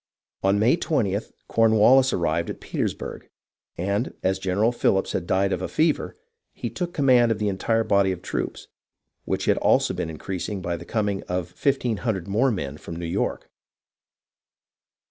[0.41, 3.29] On May 20th, Cornwallis arrived at Petersburg
[3.77, 6.17] and, as General Philips had died of a fever,
[6.53, 8.67] he took command of the entire body of troops,
[9.25, 13.05] which had also been increased by the coming of 1 500 more men from New
[13.05, 13.51] York.